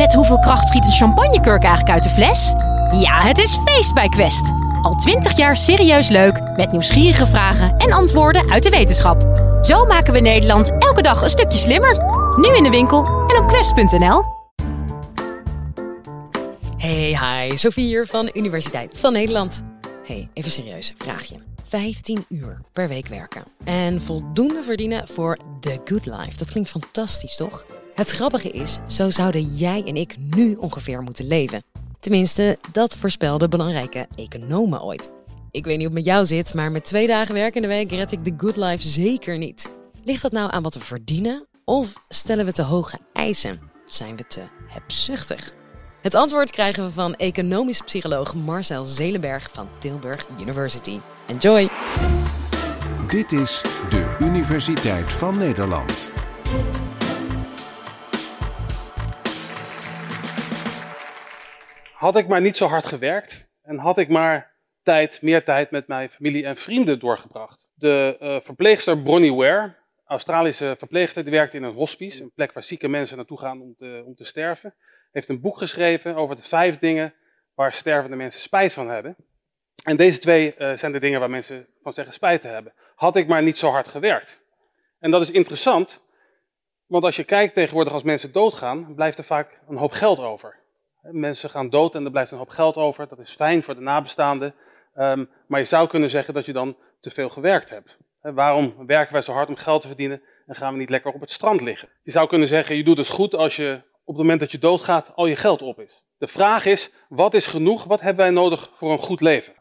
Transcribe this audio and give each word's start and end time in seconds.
Met 0.00 0.14
hoeveel 0.14 0.38
kracht 0.38 0.68
schiet 0.68 0.86
een 0.86 0.92
champagnekurk 0.92 1.62
eigenlijk 1.62 1.94
uit 1.94 2.02
de 2.02 2.08
fles? 2.08 2.52
Ja, 3.00 3.20
het 3.20 3.38
is 3.38 3.58
feest 3.64 3.94
bij 3.94 4.08
Quest. 4.08 4.50
Al 4.82 4.94
twintig 4.94 5.36
jaar 5.36 5.56
serieus 5.56 6.08
leuk, 6.08 6.40
met 6.56 6.72
nieuwsgierige 6.72 7.26
vragen 7.26 7.76
en 7.76 7.92
antwoorden 7.92 8.50
uit 8.50 8.62
de 8.62 8.70
wetenschap. 8.70 9.22
Zo 9.62 9.84
maken 9.84 10.12
we 10.12 10.20
Nederland 10.20 10.70
elke 10.78 11.02
dag 11.02 11.22
een 11.22 11.28
stukje 11.28 11.58
slimmer. 11.58 11.96
Nu 12.36 12.56
in 12.56 12.62
de 12.62 12.70
winkel 12.70 13.04
en 13.04 13.42
op 13.42 13.48
quest.nl. 13.48 14.22
Hey, 16.76 17.18
hi, 17.18 17.56
Sophie 17.56 17.86
hier 17.86 18.06
van 18.06 18.30
Universiteit 18.32 18.98
van 18.98 19.12
Nederland. 19.12 19.62
Hey, 20.04 20.28
even 20.32 20.50
serieus, 20.50 20.92
vraag 20.98 21.24
je. 21.24 21.34
15 21.68 22.24
uur 22.28 22.60
per 22.72 22.88
week 22.88 23.06
werken 23.06 23.42
en 23.64 24.02
voldoende 24.02 24.62
verdienen 24.62 25.08
voor 25.08 25.38
the 25.60 25.80
good 25.84 26.06
life. 26.06 26.38
Dat 26.38 26.50
klinkt 26.50 26.70
fantastisch, 26.70 27.36
toch? 27.36 27.64
Het 27.94 28.10
grappige 28.10 28.50
is, 28.50 28.78
zo 28.86 29.10
zouden 29.10 29.42
jij 29.42 29.82
en 29.86 29.96
ik 29.96 30.16
nu 30.18 30.54
ongeveer 30.54 31.02
moeten 31.02 31.26
leven. 31.26 31.62
Tenminste, 32.00 32.56
dat 32.72 32.96
voorspelden 32.96 33.50
belangrijke 33.50 34.06
economen 34.14 34.82
ooit. 34.82 35.10
Ik 35.50 35.64
weet 35.64 35.78
niet 35.78 35.86
hoe 35.86 35.96
het 35.96 36.06
met 36.06 36.14
jou 36.14 36.26
zit, 36.26 36.54
maar 36.54 36.70
met 36.70 36.84
twee 36.84 37.06
dagen 37.06 37.34
werk 37.34 37.54
in 37.54 37.62
de 37.62 37.68
week 37.68 37.90
red 37.90 38.12
ik 38.12 38.24
de 38.24 38.34
good 38.36 38.56
life 38.56 38.88
zeker 38.88 39.38
niet. 39.38 39.70
Ligt 40.04 40.22
dat 40.22 40.32
nou 40.32 40.52
aan 40.52 40.62
wat 40.62 40.74
we 40.74 40.80
verdienen? 40.80 41.46
Of 41.64 41.92
stellen 42.08 42.44
we 42.44 42.52
te 42.52 42.62
hoge 42.62 42.98
eisen? 43.12 43.60
Zijn 43.86 44.16
we 44.16 44.26
te 44.26 44.42
hebzuchtig? 44.66 45.54
Het 46.02 46.14
antwoord 46.14 46.50
krijgen 46.50 46.84
we 46.84 46.90
van 46.90 47.14
economisch 47.14 47.80
psycholoog 47.80 48.34
Marcel 48.34 48.84
Zelenberg 48.84 49.48
van 49.52 49.68
Tilburg 49.78 50.26
University. 50.40 50.98
Enjoy! 51.26 51.68
Dit 53.06 53.32
is 53.32 53.62
de 53.90 54.16
Universiteit 54.20 55.12
van 55.12 55.38
Nederland. 55.38 56.10
Had 62.00 62.16
ik 62.16 62.28
maar 62.28 62.40
niet 62.40 62.56
zo 62.56 62.66
hard 62.66 62.84
gewerkt 62.84 63.48
en 63.62 63.78
had 63.78 63.98
ik 63.98 64.08
maar 64.08 64.52
tijd, 64.82 65.22
meer 65.22 65.44
tijd 65.44 65.70
met 65.70 65.86
mijn 65.86 66.10
familie 66.10 66.44
en 66.44 66.56
vrienden 66.56 66.98
doorgebracht. 66.98 67.68
De 67.74 68.16
uh, 68.20 68.40
verpleegster 68.40 69.02
Bronnie 69.02 69.34
Ware, 69.34 69.76
Australische 70.04 70.74
verpleegster, 70.78 71.22
die 71.22 71.32
werkt 71.32 71.54
in 71.54 71.62
een 71.62 71.72
hospice, 71.72 72.22
een 72.22 72.32
plek 72.34 72.52
waar 72.52 72.62
zieke 72.62 72.88
mensen 72.88 73.16
naartoe 73.16 73.38
gaan 73.38 73.60
om 73.60 73.74
te, 73.78 74.02
om 74.06 74.14
te 74.14 74.24
sterven, 74.24 74.74
heeft 75.10 75.28
een 75.28 75.40
boek 75.40 75.58
geschreven 75.58 76.14
over 76.14 76.36
de 76.36 76.42
vijf 76.42 76.78
dingen 76.78 77.14
waar 77.54 77.72
stervende 77.72 78.16
mensen 78.16 78.40
spijt 78.40 78.72
van 78.72 78.88
hebben. 78.88 79.16
En 79.84 79.96
deze 79.96 80.18
twee 80.18 80.54
uh, 80.58 80.76
zijn 80.76 80.92
de 80.92 81.00
dingen 81.00 81.20
waar 81.20 81.30
mensen 81.30 81.66
van 81.82 81.92
zeggen 81.92 82.14
spijt 82.14 82.40
te 82.40 82.48
hebben. 82.48 82.72
Had 82.94 83.16
ik 83.16 83.26
maar 83.26 83.42
niet 83.42 83.58
zo 83.58 83.70
hard 83.70 83.88
gewerkt. 83.88 84.40
En 84.98 85.10
dat 85.10 85.22
is 85.22 85.30
interessant, 85.30 86.02
want 86.86 87.04
als 87.04 87.16
je 87.16 87.24
kijkt 87.24 87.54
tegenwoordig 87.54 87.92
als 87.92 88.02
mensen 88.02 88.32
doodgaan, 88.32 88.94
blijft 88.94 89.18
er 89.18 89.24
vaak 89.24 89.60
een 89.68 89.76
hoop 89.76 89.92
geld 89.92 90.18
over. 90.18 90.59
Mensen 91.02 91.50
gaan 91.50 91.70
dood 91.70 91.94
en 91.94 92.04
er 92.04 92.10
blijft 92.10 92.30
een 92.30 92.38
hoop 92.38 92.48
geld 92.48 92.76
over. 92.76 93.08
Dat 93.08 93.18
is 93.18 93.34
fijn 93.34 93.62
voor 93.62 93.74
de 93.74 93.80
nabestaanden. 93.80 94.54
Um, 94.96 95.30
maar 95.46 95.60
je 95.60 95.66
zou 95.66 95.88
kunnen 95.88 96.10
zeggen 96.10 96.34
dat 96.34 96.46
je 96.46 96.52
dan 96.52 96.76
te 97.00 97.10
veel 97.10 97.28
gewerkt 97.28 97.70
hebt. 97.70 97.98
He, 98.20 98.32
waarom 98.32 98.74
werken 98.86 99.12
wij 99.12 99.22
zo 99.22 99.32
hard 99.32 99.48
om 99.48 99.56
geld 99.56 99.80
te 99.80 99.86
verdienen 99.86 100.22
en 100.46 100.54
gaan 100.54 100.72
we 100.72 100.78
niet 100.78 100.90
lekker 100.90 101.12
op 101.12 101.20
het 101.20 101.30
strand 101.30 101.60
liggen? 101.60 101.88
Je 102.02 102.10
zou 102.10 102.28
kunnen 102.28 102.48
zeggen, 102.48 102.76
je 102.76 102.84
doet 102.84 102.96
het 102.96 103.08
goed 103.08 103.34
als 103.34 103.56
je 103.56 103.82
op 104.04 104.16
het 104.16 104.16
moment 104.16 104.40
dat 104.40 104.52
je 104.52 104.58
doodgaat 104.58 105.12
al 105.14 105.26
je 105.26 105.36
geld 105.36 105.62
op 105.62 105.80
is. 105.80 106.04
De 106.18 106.26
vraag 106.26 106.64
is, 106.64 106.90
wat 107.08 107.34
is 107.34 107.46
genoeg? 107.46 107.84
Wat 107.84 108.00
hebben 108.00 108.24
wij 108.24 108.34
nodig 108.34 108.70
voor 108.74 108.92
een 108.92 108.98
goed 108.98 109.20
leven? 109.20 109.54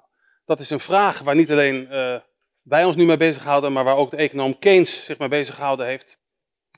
Dat 0.46 0.60
is 0.60 0.70
een 0.70 0.80
vraag 0.80 1.20
waar 1.20 1.36
niet 1.36 1.52
alleen 1.52 1.88
uh, 1.92 2.16
wij 2.62 2.86
ons 2.86 2.96
nu 2.96 3.06
mee 3.06 3.18
bezighouden, 3.18 3.74
maar 3.74 3.84
waar 3.84 3.96
ook 3.96 4.12
de 4.12 4.18
econoom 4.18 4.60
Keynes 4.60 5.06
zich 5.06 5.18
mee 5.18 5.28
bezighouden 5.28 5.86
heeft. 5.86 6.20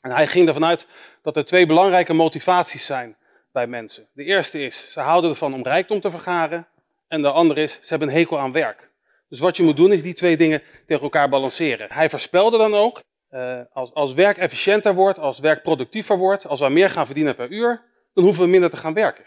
En 0.01 0.13
hij 0.13 0.27
ging 0.27 0.47
ervan 0.47 0.65
uit 0.65 0.87
dat 1.21 1.37
er 1.37 1.45
twee 1.45 1.65
belangrijke 1.65 2.13
motivaties 2.13 2.85
zijn 2.85 3.17
bij 3.51 3.67
mensen. 3.67 4.07
De 4.13 4.23
eerste 4.23 4.65
is, 4.65 4.91
ze 4.91 4.99
houden 4.99 5.29
ervan 5.29 5.53
om 5.53 5.63
rijkdom 5.63 6.01
te 6.01 6.09
vergaren. 6.09 6.67
En 7.07 7.21
de 7.21 7.31
andere 7.31 7.61
is, 7.61 7.73
ze 7.73 7.87
hebben 7.87 8.07
een 8.07 8.13
hekel 8.13 8.39
aan 8.39 8.51
werk. 8.51 8.89
Dus 9.29 9.39
wat 9.39 9.57
je 9.57 9.63
moet 9.63 9.77
doen 9.77 9.91
is 9.91 10.01
die 10.01 10.13
twee 10.13 10.37
dingen 10.37 10.61
tegen 10.87 11.03
elkaar 11.03 11.29
balanceren. 11.29 11.87
Hij 11.91 12.09
voorspelde 12.09 12.57
dan 12.57 12.75
ook, 12.75 13.01
uh, 13.31 13.59
als, 13.73 13.93
als 13.93 14.13
werk 14.13 14.37
efficiënter 14.37 14.93
wordt, 14.93 15.19
als 15.19 15.39
werk 15.39 15.63
productiever 15.63 16.17
wordt, 16.17 16.47
als 16.47 16.59
we 16.59 16.69
meer 16.69 16.89
gaan 16.89 17.05
verdienen 17.05 17.35
per 17.35 17.51
uur, 17.51 17.81
dan 18.13 18.23
hoeven 18.23 18.43
we 18.43 18.49
minder 18.49 18.69
te 18.69 18.77
gaan 18.77 18.93
werken. 18.93 19.25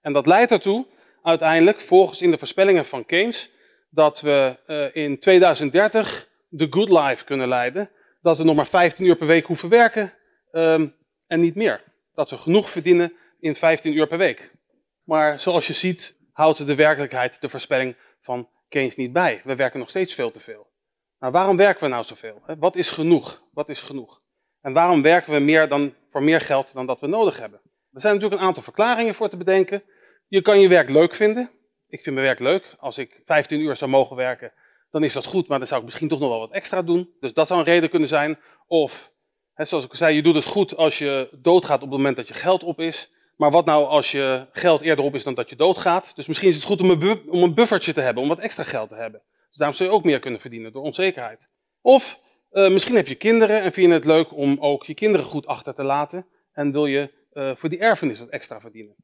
En 0.00 0.12
dat 0.12 0.26
leidt 0.26 0.50
ertoe, 0.50 0.86
uiteindelijk, 1.22 1.80
volgens 1.80 2.22
in 2.22 2.30
de 2.30 2.38
voorspellingen 2.38 2.86
van 2.86 3.06
Keynes, 3.06 3.50
dat 3.90 4.20
we 4.20 4.56
uh, 4.66 5.04
in 5.04 5.18
2030 5.18 6.28
de 6.48 6.66
good 6.70 6.88
life 6.88 7.24
kunnen 7.24 7.48
leiden. 7.48 7.90
Dat 8.22 8.38
we 8.38 8.44
nog 8.44 8.56
maar 8.56 8.66
15 8.66 9.06
uur 9.06 9.16
per 9.16 9.26
week 9.26 9.46
hoeven 9.46 9.68
werken 9.68 10.12
um, 10.52 10.94
en 11.26 11.40
niet 11.40 11.54
meer. 11.54 11.82
Dat 12.14 12.30
we 12.30 12.36
genoeg 12.36 12.70
verdienen 12.70 13.12
in 13.40 13.56
15 13.56 13.96
uur 13.96 14.06
per 14.06 14.18
week. 14.18 14.50
Maar 15.04 15.40
zoals 15.40 15.66
je 15.66 15.72
ziet, 15.72 16.16
houdt 16.32 16.66
de 16.66 16.74
werkelijkheid 16.74 17.40
de 17.40 17.48
voorspelling 17.48 17.96
van 18.20 18.48
Keynes 18.68 18.96
niet 18.96 19.12
bij. 19.12 19.40
We 19.44 19.54
werken 19.54 19.78
nog 19.78 19.88
steeds 19.88 20.14
veel 20.14 20.30
te 20.30 20.40
veel. 20.40 20.66
Nou, 21.18 21.32
waarom 21.32 21.56
werken 21.56 21.82
we 21.82 21.88
nou 21.88 22.04
zoveel? 22.04 22.42
Wat 22.58 22.76
is 22.76 22.90
genoeg? 22.90 23.42
Wat 23.52 23.68
is 23.68 23.80
genoeg? 23.80 24.22
En 24.60 24.72
waarom 24.72 25.02
werken 25.02 25.32
we 25.32 25.38
meer 25.38 25.68
dan, 25.68 25.94
voor 26.08 26.22
meer 26.22 26.40
geld 26.40 26.72
dan 26.72 26.86
dat 26.86 27.00
we 27.00 27.06
nodig 27.06 27.38
hebben? 27.38 27.60
Er 27.92 28.00
zijn 28.00 28.14
natuurlijk 28.14 28.40
een 28.40 28.46
aantal 28.46 28.62
verklaringen 28.62 29.14
voor 29.14 29.28
te 29.28 29.36
bedenken. 29.36 29.82
Je 30.28 30.42
kan 30.42 30.60
je 30.60 30.68
werk 30.68 30.88
leuk 30.88 31.14
vinden. 31.14 31.50
Ik 31.88 32.02
vind 32.02 32.14
mijn 32.14 32.26
werk 32.26 32.40
leuk. 32.40 32.74
Als 32.78 32.98
ik 32.98 33.20
15 33.24 33.60
uur 33.60 33.76
zou 33.76 33.90
mogen 33.90 34.16
werken, 34.16 34.52
dan 34.90 35.04
is 35.04 35.12
dat 35.12 35.24
goed, 35.24 35.48
maar 35.48 35.58
dan 35.58 35.66
zou 35.66 35.80
ik 35.80 35.86
misschien 35.86 36.08
toch 36.08 36.18
nog 36.18 36.28
wel 36.28 36.38
wat 36.38 36.52
extra 36.52 36.82
doen. 36.82 37.10
Dus 37.20 37.32
dat 37.32 37.46
zou 37.46 37.60
een 37.60 37.66
reden 37.66 37.90
kunnen 37.90 38.08
zijn. 38.08 38.38
Of, 38.66 39.12
hè, 39.54 39.64
zoals 39.64 39.84
ik 39.84 39.94
zei, 39.94 40.14
je 40.14 40.22
doet 40.22 40.34
het 40.34 40.44
goed 40.44 40.76
als 40.76 40.98
je 40.98 41.28
doodgaat 41.32 41.82
op 41.82 41.88
het 41.88 41.96
moment 41.96 42.16
dat 42.16 42.28
je 42.28 42.34
geld 42.34 42.62
op 42.62 42.80
is. 42.80 43.12
Maar 43.36 43.50
wat 43.50 43.64
nou 43.64 43.86
als 43.86 44.10
je 44.10 44.46
geld 44.52 44.80
eerder 44.80 45.04
op 45.04 45.14
is 45.14 45.24
dan 45.24 45.34
dat 45.34 45.50
je 45.50 45.56
doodgaat? 45.56 46.12
Dus 46.14 46.26
misschien 46.26 46.48
is 46.48 46.54
het 46.54 46.64
goed 46.64 46.80
om 46.80 46.90
een, 46.90 47.30
om 47.30 47.42
een 47.42 47.54
buffertje 47.54 47.92
te 47.92 48.00
hebben, 48.00 48.22
om 48.22 48.28
wat 48.28 48.38
extra 48.38 48.62
geld 48.62 48.88
te 48.88 48.94
hebben. 48.94 49.22
Dus 49.48 49.56
daarom 49.56 49.76
zul 49.76 49.86
je 49.86 49.92
ook 49.92 50.04
meer 50.04 50.18
kunnen 50.18 50.40
verdienen 50.40 50.72
door 50.72 50.82
onzekerheid. 50.82 51.48
Of 51.80 52.20
uh, 52.52 52.70
misschien 52.70 52.96
heb 52.96 53.06
je 53.06 53.14
kinderen 53.14 53.62
en 53.62 53.72
vind 53.72 53.88
je 53.88 53.92
het 53.92 54.04
leuk 54.04 54.36
om 54.36 54.56
ook 54.60 54.84
je 54.84 54.94
kinderen 54.94 55.26
goed 55.26 55.46
achter 55.46 55.74
te 55.74 55.82
laten. 55.82 56.26
En 56.52 56.72
wil 56.72 56.86
je 56.86 57.12
uh, 57.32 57.50
voor 57.56 57.68
die 57.68 57.78
erfenis 57.78 58.18
wat 58.18 58.28
extra 58.28 58.60
verdienen. 58.60 58.94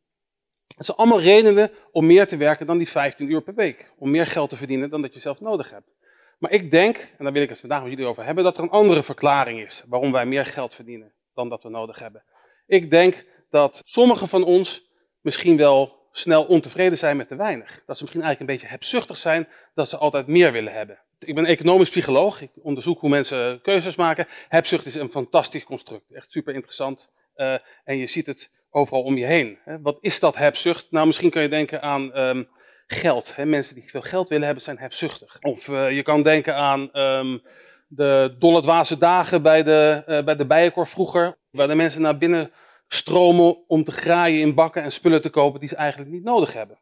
Dat 0.76 0.86
zijn 0.86 0.96
allemaal 0.96 1.20
redenen 1.20 1.70
om 1.90 2.06
meer 2.06 2.26
te 2.26 2.36
werken 2.36 2.66
dan 2.66 2.78
die 2.78 2.88
15 2.88 3.30
uur 3.30 3.42
per 3.42 3.54
week. 3.54 3.92
Om 3.98 4.10
meer 4.10 4.26
geld 4.26 4.50
te 4.50 4.56
verdienen 4.56 4.90
dan 4.90 5.02
dat 5.02 5.14
je 5.14 5.20
zelf 5.20 5.40
nodig 5.40 5.70
hebt. 5.70 5.90
Maar 6.38 6.50
ik 6.50 6.70
denk, 6.70 6.96
en 6.96 7.24
daar 7.24 7.32
wil 7.32 7.42
ik 7.42 7.48
het 7.48 7.60
vandaag 7.60 7.82
met 7.82 7.90
jullie 7.90 8.06
over 8.06 8.24
hebben, 8.24 8.44
dat 8.44 8.56
er 8.56 8.62
een 8.62 8.70
andere 8.70 9.02
verklaring 9.02 9.60
is 9.60 9.84
waarom 9.88 10.12
wij 10.12 10.26
meer 10.26 10.46
geld 10.46 10.74
verdienen 10.74 11.12
dan 11.34 11.48
dat 11.48 11.62
we 11.62 11.68
nodig 11.68 11.98
hebben. 11.98 12.24
Ik 12.66 12.90
denk 12.90 13.24
dat 13.52 13.80
sommigen 13.84 14.28
van 14.28 14.44
ons 14.44 14.90
misschien 15.20 15.56
wel 15.56 16.00
snel 16.12 16.44
ontevreden 16.44 16.98
zijn 16.98 17.16
met 17.16 17.28
te 17.28 17.36
weinig. 17.36 17.82
Dat 17.86 17.96
ze 17.96 18.02
misschien 18.02 18.22
eigenlijk 18.22 18.40
een 18.40 18.56
beetje 18.56 18.66
hebzuchtig 18.66 19.16
zijn, 19.16 19.48
dat 19.74 19.88
ze 19.88 19.96
altijd 19.96 20.26
meer 20.26 20.52
willen 20.52 20.72
hebben. 20.72 20.98
Ik 21.18 21.34
ben 21.34 21.46
economisch 21.46 21.90
psycholoog, 21.90 22.40
ik 22.40 22.50
onderzoek 22.62 23.00
hoe 23.00 23.10
mensen 23.10 23.60
keuzes 23.62 23.96
maken. 23.96 24.26
Hebzucht 24.48 24.86
is 24.86 24.94
een 24.94 25.10
fantastisch 25.10 25.64
construct, 25.64 26.10
echt 26.10 26.32
super 26.32 26.54
interessant. 26.54 27.10
Uh, 27.36 27.56
en 27.84 27.96
je 27.96 28.06
ziet 28.06 28.26
het 28.26 28.50
overal 28.70 29.02
om 29.02 29.16
je 29.16 29.26
heen. 29.26 29.58
Wat 29.82 29.98
is 30.00 30.20
dat 30.20 30.36
hebzucht? 30.36 30.90
Nou, 30.90 31.06
misschien 31.06 31.30
kun 31.30 31.42
je 31.42 31.48
denken 31.48 31.82
aan 31.82 32.18
um, 32.18 32.48
geld. 32.86 33.34
Mensen 33.44 33.74
die 33.74 33.90
veel 33.90 34.02
geld 34.02 34.28
willen 34.28 34.44
hebben, 34.44 34.64
zijn 34.64 34.78
hebzuchtig. 34.78 35.38
Of 35.40 35.68
uh, 35.68 35.90
je 35.90 36.02
kan 36.02 36.22
denken 36.22 36.56
aan 36.56 36.98
um, 36.98 37.42
de 37.88 38.36
dolle 38.38 38.62
dwaze 38.62 38.98
dagen 38.98 39.42
bij 39.42 39.62
de, 39.62 40.02
uh, 40.06 40.22
bij 40.24 40.36
de 40.36 40.70
vroeger, 40.74 41.36
waar 41.50 41.68
de 41.68 41.74
mensen 41.74 42.02
naar 42.02 42.18
binnen 42.18 42.52
stromen 42.94 43.68
om 43.68 43.84
te 43.84 43.92
graaien 43.92 44.40
in 44.40 44.54
bakken 44.54 44.82
en 44.82 44.92
spullen 44.92 45.22
te 45.22 45.30
kopen 45.30 45.60
die 45.60 45.68
ze 45.68 45.76
eigenlijk 45.76 46.10
niet 46.10 46.24
nodig 46.24 46.52
hebben. 46.52 46.78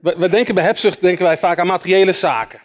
We, 0.00 0.14
we 0.18 0.28
denken 0.28 0.54
bij 0.54 0.64
hebzucht 0.64 1.00
denken 1.00 1.24
wij 1.24 1.38
vaak 1.38 1.58
aan 1.58 1.66
materiële 1.66 2.12
zaken. 2.12 2.60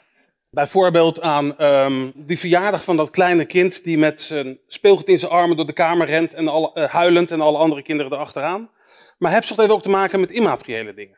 Bijvoorbeeld 0.50 1.22
aan 1.22 1.64
um, 1.64 2.12
die 2.16 2.40
verjaardag 2.40 2.84
van 2.84 2.98
dat 2.98 3.10
kleine 3.10 3.46
kind 3.46 3.84
die 3.84 3.98
met 3.98 4.22
zijn 4.22 4.60
speelgoed 4.68 5.08
in 5.08 5.20
zijn 5.20 5.32
armen 5.32 5.58
door 5.58 5.66
de 5.66 5.74
kamer 5.74 6.08
rent 6.08 6.34
en 6.34 6.44
uh, 6.44 6.86
huilend 6.86 7.32
en 7.32 7.42
alle 7.42 7.58
andere 7.58 7.82
kinderen 7.82 8.12
erachteraan. 8.12 8.70
Maar 9.18 9.32
hebzucht 9.32 9.60
heeft 9.60 9.72
ook 9.72 9.82
te 9.82 9.90
maken 9.90 10.20
met 10.20 10.32
immateriële 10.32 10.94
dingen. 10.94 11.18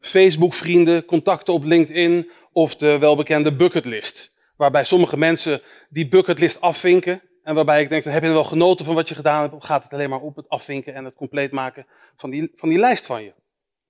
Facebook-vrienden, 0.00 1.04
contacten 1.04 1.54
op 1.54 1.64
LinkedIn 1.64 2.30
of 2.52 2.76
de 2.76 2.98
welbekende 2.98 3.56
bucketlist. 3.56 4.34
Waarbij 4.56 4.84
sommige 4.84 5.18
mensen 5.18 5.62
die 5.88 6.08
bucketlist 6.08 6.60
afvinken 6.60 7.22
en 7.42 7.54
waarbij 7.54 7.82
ik 7.82 7.88
denk, 7.88 8.04
heb 8.04 8.22
je 8.22 8.28
wel 8.28 8.44
genoten 8.44 8.84
van 8.84 8.94
wat 8.94 9.08
je 9.08 9.14
gedaan 9.14 9.42
hebt? 9.42 9.54
Of 9.54 9.62
gaat 9.62 9.82
het 9.82 9.92
alleen 9.92 10.10
maar 10.10 10.20
op 10.20 10.36
het 10.36 10.48
afvinken 10.48 10.94
en 10.94 11.04
het 11.04 11.14
compleet 11.14 11.52
maken 11.52 11.86
van 12.16 12.30
die, 12.30 12.52
van 12.56 12.68
die 12.68 12.78
lijst 12.78 13.06
van 13.06 13.22
je? 13.22 13.32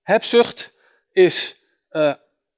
Hebzucht 0.03 0.75
is 1.13 1.63
uh, 1.91 2.15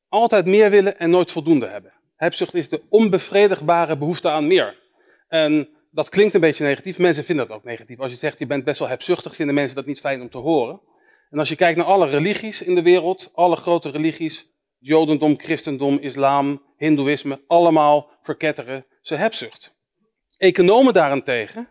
altijd 0.09 0.47
meer 0.47 0.71
willen 0.71 0.99
en 0.99 1.11
nooit 1.11 1.31
voldoende 1.31 1.67
hebben. 1.67 1.93
Hebzucht 2.17 2.55
is 2.55 2.69
de 2.69 2.83
onbevredigbare 2.89 3.99
behoefte 3.99 4.31
aan 4.31 4.47
meer. 4.47 4.79
En 5.29 5.69
dat 5.91 6.09
klinkt 6.09 6.35
een 6.35 6.41
beetje 6.41 6.65
negatief. 6.65 6.99
Mensen 6.99 7.25
vinden 7.25 7.47
dat 7.49 7.57
ook 7.57 7.65
negatief. 7.65 7.99
Als 7.99 8.13
je 8.13 8.19
zegt, 8.19 8.39
je 8.39 8.47
bent 8.47 8.65
best 8.65 8.79
wel 8.79 8.89
hebzuchtig, 8.89 9.35
vinden 9.35 9.55
mensen 9.55 9.77
dat 9.77 9.87
niet 9.87 10.01
fijn 10.01 10.21
om 10.21 10.31
te 10.31 10.39
horen. 10.39 10.81
En 11.31 11.39
als 11.39 11.49
je 11.49 11.57
kijkt 11.57 11.77
naar 11.77 11.87
alle 11.87 12.09
religies 12.09 12.63
in 12.63 12.75
de 12.75 12.83
wereld, 12.83 13.31
alle 13.35 13.57
grote 13.57 13.91
religies, 13.91 14.47
Jodendom, 14.79 15.39
Christendom, 15.39 15.99
Islam, 15.99 16.63
Hindoeïsme, 16.77 17.41
allemaal 17.47 18.11
verketteren 18.23 18.87
ze 19.01 19.15
hebzucht. 19.15 19.75
Economen 20.37 20.93
daarentegen, 20.93 21.69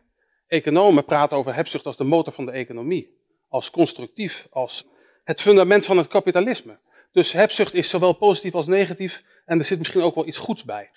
economen 0.48 1.06
praten 1.06 1.38
over 1.38 1.56
hebzucht 1.56 1.86
als 1.86 1.98
de 1.98 2.04
motor 2.04 2.34
van 2.34 2.46
de 2.46 2.52
economie. 2.52 3.22
als 3.50 3.72
constructief, 3.72 4.48
als 4.52 4.86
het 5.24 5.42
fundament 5.42 5.86
van 5.86 5.98
het 5.98 6.08
kapitalisme. 6.08 6.80
Dus 7.12 7.32
hebzucht 7.32 7.74
is 7.74 7.90
zowel 7.90 8.14
positief 8.14 8.56
als 8.56 8.68
negatief 8.68 9.24
en 9.46 9.60
er 9.60 9.66
zit 9.66 9.78
misschien 9.78 10.02
ook 10.02 10.16
wel 10.16 10.28
iets 10.28 10.38
goeds 10.38 10.64
bij. 10.64 10.90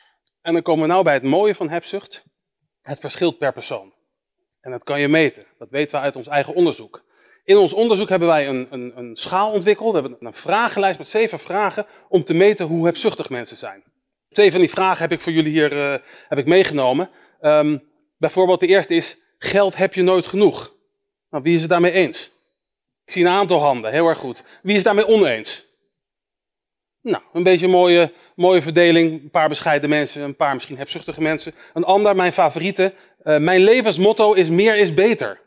En 0.42 0.52
dan 0.52 0.62
komen 0.62 0.82
we 0.82 0.92
nou 0.92 1.04
bij 1.04 1.14
het 1.14 1.22
mooie 1.22 1.54
van 1.54 1.68
hebzucht. 1.68 2.24
Het 2.82 2.98
verschilt 2.98 3.38
per 3.38 3.52
persoon. 3.52 3.94
En 4.60 4.70
dat 4.70 4.84
kan 4.84 5.00
je 5.00 5.08
meten. 5.08 5.46
Dat 5.58 5.70
weten 5.70 5.98
we 5.98 6.04
uit 6.04 6.16
ons 6.16 6.26
eigen 6.26 6.54
onderzoek. 6.54 7.04
In 7.44 7.56
ons 7.56 7.72
onderzoek 7.72 8.08
hebben 8.08 8.28
wij 8.28 8.48
een, 8.48 8.66
een, 8.70 8.92
een 8.98 9.16
schaal 9.16 9.52
ontwikkeld. 9.52 9.92
We 9.92 10.00
hebben 10.00 10.16
een 10.20 10.34
vragenlijst 10.34 10.98
met 10.98 11.08
zeven 11.08 11.38
vragen 11.38 11.86
om 12.08 12.24
te 12.24 12.34
meten 12.34 12.66
hoe 12.66 12.86
hebzuchtig 12.86 13.30
mensen 13.30 13.56
zijn. 13.56 13.84
Twee 14.28 14.50
van 14.50 14.60
die 14.60 14.70
vragen 14.70 15.02
heb 15.02 15.12
ik 15.12 15.20
voor 15.20 15.32
jullie 15.32 15.52
hier 15.52 15.72
uh, 15.72 15.94
heb 16.28 16.38
ik 16.38 16.46
meegenomen. 16.46 17.10
Um, 17.40 17.82
bijvoorbeeld 18.16 18.60
de 18.60 18.66
eerste 18.66 18.94
is, 18.94 19.16
geld 19.38 19.76
heb 19.76 19.94
je 19.94 20.02
nooit 20.02 20.26
genoeg? 20.26 20.74
Nou, 21.30 21.42
wie 21.42 21.54
is 21.54 21.60
het 21.60 21.70
daarmee 21.70 21.92
eens? 21.92 22.30
Ik 23.04 23.12
zie 23.12 23.24
een 23.24 23.30
aantal 23.30 23.60
handen, 23.60 23.92
heel 23.92 24.08
erg 24.08 24.18
goed. 24.18 24.44
Wie 24.62 24.76
is 24.76 24.82
daarmee 24.82 25.06
oneens? 25.06 25.66
Nou, 27.06 27.22
een 27.32 27.42
beetje 27.42 27.64
een 27.64 27.72
mooie, 27.72 28.12
mooie 28.36 28.62
verdeling. 28.62 29.22
Een 29.22 29.30
paar 29.30 29.48
bescheiden 29.48 29.88
mensen, 29.88 30.22
een 30.22 30.36
paar 30.36 30.54
misschien 30.54 30.76
hebzuchtige 30.76 31.22
mensen. 31.22 31.54
Een 31.74 31.84
ander, 31.84 32.16
mijn 32.16 32.32
favoriete. 32.32 32.94
Uh, 33.24 33.38
mijn 33.38 33.60
levensmotto 33.60 34.32
is 34.32 34.50
meer 34.50 34.76
is 34.76 34.94
beter. 34.94 35.40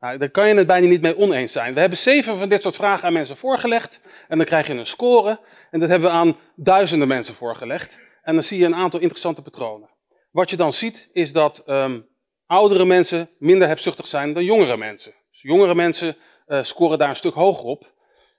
Nou, 0.00 0.18
daar 0.18 0.30
kan 0.30 0.48
je 0.48 0.54
het 0.54 0.66
bijna 0.66 0.86
niet 0.86 1.00
mee 1.00 1.18
oneens 1.18 1.52
zijn. 1.52 1.74
We 1.74 1.80
hebben 1.80 1.98
zeven 1.98 2.38
van 2.38 2.48
dit 2.48 2.62
soort 2.62 2.76
vragen 2.76 3.06
aan 3.06 3.12
mensen 3.12 3.36
voorgelegd. 3.36 4.00
En 4.28 4.36
dan 4.36 4.46
krijg 4.46 4.66
je 4.66 4.72
een 4.72 4.86
score. 4.86 5.40
En 5.70 5.80
dat 5.80 5.88
hebben 5.88 6.10
we 6.10 6.16
aan 6.16 6.36
duizenden 6.54 7.08
mensen 7.08 7.34
voorgelegd. 7.34 7.98
En 8.22 8.34
dan 8.34 8.44
zie 8.44 8.58
je 8.58 8.64
een 8.64 8.74
aantal 8.74 9.00
interessante 9.00 9.42
patronen. 9.42 9.88
Wat 10.36 10.50
je 10.50 10.56
dan 10.56 10.72
ziet, 10.72 11.08
is 11.12 11.32
dat 11.32 11.62
um, 11.66 12.06
oudere 12.46 12.84
mensen 12.84 13.30
minder 13.38 13.68
hebzuchtig 13.68 14.06
zijn 14.06 14.32
dan 14.32 14.44
jongere 14.44 14.76
mensen. 14.76 15.14
Dus 15.30 15.42
jongere 15.42 15.74
mensen 15.74 16.16
uh, 16.46 16.62
scoren 16.62 16.98
daar 16.98 17.08
een 17.08 17.16
stuk 17.16 17.34
hoger 17.34 17.64
op. 17.64 17.92